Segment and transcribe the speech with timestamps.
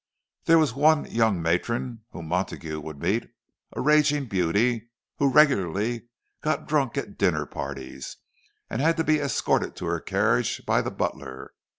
[0.45, 3.29] There was one young matron whom Montague would meet,
[3.73, 4.89] a raging beauty,
[5.19, 6.07] who regularly
[6.41, 8.17] got drunk at dinner parties,
[8.67, 11.53] and had to be escorted to her carriage by the butler.